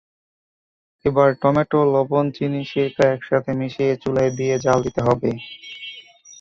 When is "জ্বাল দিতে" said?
4.63-5.01